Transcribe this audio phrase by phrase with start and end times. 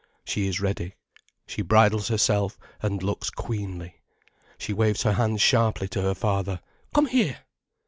[0.25, 0.95] She is ready.
[1.45, 4.01] She bridles herself and looks queenly.
[4.57, 6.59] She waves her hand sharply to her father:
[6.91, 7.41] "Come here!"